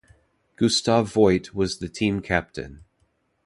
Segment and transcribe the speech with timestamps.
[0.55, 2.85] Gustave Voight was the team captain.